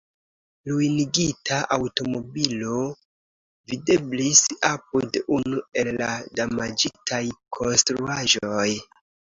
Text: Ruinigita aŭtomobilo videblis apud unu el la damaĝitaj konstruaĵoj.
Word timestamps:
Ruinigita 0.69 1.57
aŭtomobilo 1.75 2.79
videblis 3.75 4.43
apud 4.71 5.23
unu 5.39 5.63
el 5.85 5.93
la 6.03 6.11
damaĝitaj 6.43 7.25
konstruaĵoj. 7.61 8.69